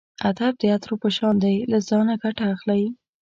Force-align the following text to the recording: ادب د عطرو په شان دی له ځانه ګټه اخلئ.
ادب 0.29 0.53
د 0.61 0.63
عطرو 0.73 0.95
په 1.03 1.09
شان 1.17 1.35
دی 1.43 1.55
له 1.71 1.79
ځانه 1.87 2.13
ګټه 2.23 2.45
اخلئ. 2.55 2.83